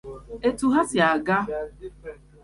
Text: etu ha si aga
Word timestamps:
etu 0.47 0.65
ha 0.73 0.81
si 0.89 0.97
aga 1.09 1.37